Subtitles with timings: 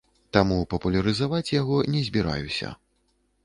[0.37, 2.77] Таму папулярызаваць яго не збіраюся.